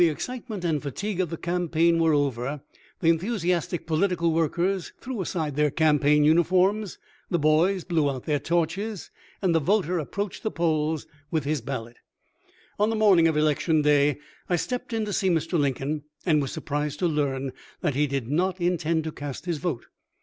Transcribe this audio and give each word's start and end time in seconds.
467 0.01 0.33
and 0.41 0.43
excitement 0.43 0.65
and 0.65 0.81
fatigue 0.81 1.19
of 1.21 1.29
the 1.29 1.37
campaign 1.37 1.99
were 2.01 2.11
over: 2.15 2.61
the 3.01 3.09
enthusiastic 3.09 3.85
political 3.85 4.31
worlcers 4.33 4.93
threw 4.99 5.21
aside 5.21 5.55
their 5.55 5.69
campaign 5.69 6.23
uniforms, 6.23 6.97
the 7.29 7.37
boys 7.37 7.83
blew 7.83 8.09
out 8.09 8.23
their 8.23 8.39
torches, 8.39 9.11
and 9.43 9.53
the 9.53 9.59
voter 9.59 9.99
approached 9.99 10.41
the 10.41 10.49
polls 10.49 11.05
with 11.29 11.43
his 11.43 11.61
ballot. 11.61 11.97
On 12.79 12.89
the 12.89 12.95
morning 12.95 13.27
of 13.27 13.37
election 13.37 13.83
day 13.83 14.17
I 14.49 14.55
stepped 14.55 14.91
in 14.91 15.05
to 15.05 15.13
see 15.13 15.29
Mr. 15.29 15.59
Lincoln, 15.59 16.01
and 16.25 16.41
was 16.41 16.51
surprised 16.51 16.97
to 16.97 17.07
learn 17.07 17.51
that 17.81 17.93
he 17.93 18.07
did 18.07 18.27
not 18.27 18.59
intend 18.59 19.03
to 19.03 19.11
cast 19.11 19.45
his 19.45 19.59
vote. 19.59 19.85